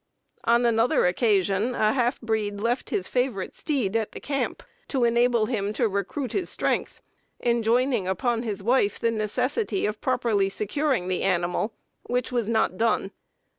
On 0.45 0.65
another 0.65 1.05
occasion 1.05 1.75
a 1.75 1.93
half 1.93 2.19
breed 2.21 2.59
left 2.59 2.89
his 2.89 3.07
favorite 3.07 3.55
steed 3.55 3.95
at 3.95 4.13
the 4.13 4.19
camp, 4.19 4.63
to 4.87 5.03
enable 5.03 5.45
him 5.45 5.73
to 5.73 5.87
recruit 5.87 6.31
his 6.31 6.49
strength, 6.49 7.03
enjoining 7.39 8.07
upon 8.07 8.41
his 8.41 8.63
wife 8.63 8.97
the 8.99 9.11
necessity 9.11 9.85
of 9.85 10.01
properly 10.01 10.49
securing 10.49 11.07
the 11.07 11.21
animal, 11.21 11.75
which 12.07 12.31
was 12.31 12.49
not 12.49 12.77
done. 12.77 13.11